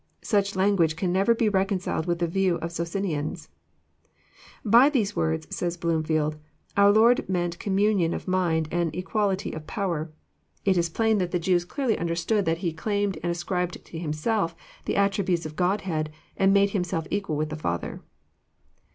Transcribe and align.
Such 0.23 0.55
language 0.55 0.95
can 0.95 1.13
never 1.13 1.35
be 1.35 1.47
reconciled 1.47 2.07
with 2.07 2.17
the 2.17 2.25
views 2.27 2.57
of 2.63 2.71
Socinians. 2.71 3.49
By 4.65 4.89
these 4.89 5.15
words," 5.15 5.45
says 5.55 5.77
Bloomfleld," 5.77 6.37
our 6.75 6.91
Lord 6.91 7.29
meant 7.29 7.59
com 7.59 7.77
munion 7.77 8.11
of 8.15 8.27
mind 8.27 8.67
and 8.71 8.95
equality 8.95 9.51
of 9.51 9.67
power. 9.67 10.11
It 10.65 10.75
is 10.75 10.89
plain 10.89 11.19
that 11.19 11.29
the 11.29 11.37
Jews 11.37 11.65
clearly 11.65 11.99
understood 11.99 12.45
that 12.45 12.57
He 12.65 12.73
claimed 12.73 13.19
and 13.21 13.31
ascribed 13.31 13.85
to 13.85 13.99
Himself 13.99 14.55
the 14.85 14.95
attributes 14.95 15.45
of 15.45 15.55
Godhead, 15.55 16.09
and 16.35 16.51
made 16.51 16.71
Himself 16.71 17.05
equal 17.11 17.37
with 17.37 17.49
the 17.49 17.55
Father." 17.55 18.01